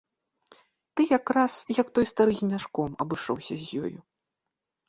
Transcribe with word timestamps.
Ты 0.93 1.01
якраз, 1.17 1.53
як 1.81 1.87
той 1.97 2.09
стары 2.13 2.33
з 2.39 2.43
мяшком, 2.53 2.89
абышоўся 3.07 3.55
з 3.67 3.83
ёю. 3.83 3.97